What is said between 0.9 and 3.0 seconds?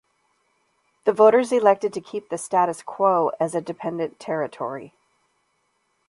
The voters elected to keep the status